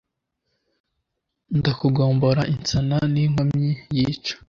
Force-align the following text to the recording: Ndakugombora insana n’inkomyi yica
Ndakugombora 1.59 2.41
insana 2.53 2.97
n’inkomyi 3.13 3.71
yica 3.95 4.33